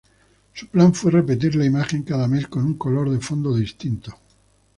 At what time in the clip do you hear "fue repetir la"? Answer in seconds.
0.95-1.63